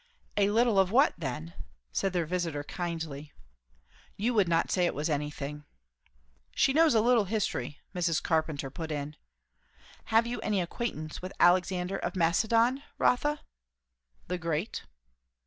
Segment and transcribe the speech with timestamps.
[0.35, 1.53] "A little of what, then?"
[1.91, 3.33] said their visiter kindly.
[4.17, 5.63] "You would not say it was anything."
[6.55, 8.19] "She knows a little history," Mrs.
[8.23, 9.15] Carpenter put in.
[10.05, 13.41] "Have you any acquaintance with Alexander of Macedon, Rotha?"
[14.27, 14.85] "The Great?